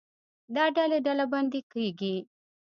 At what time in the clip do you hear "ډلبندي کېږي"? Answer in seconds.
1.05-2.15